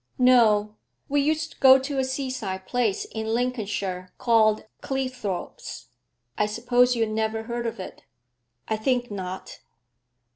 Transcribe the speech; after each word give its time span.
'No. 0.17 0.77
We 1.09 1.21
used 1.21 1.51
to 1.51 1.59
go 1.59 1.77
to 1.77 1.99
a 1.99 2.03
seaside 2.03 2.65
place 2.65 3.05
in 3.05 3.27
Lincolnshire 3.35 4.11
called 4.17 4.65
Cleethorpes. 4.81 5.89
I 6.39 6.47
suppose 6.47 6.95
you 6.95 7.05
never 7.05 7.43
heard 7.43 7.67
of 7.67 7.79
it?' 7.79 8.03
'I 8.67 8.77
think 8.77 9.11
not.' 9.11 9.59